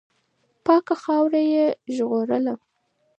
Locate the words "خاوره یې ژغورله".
1.03-2.53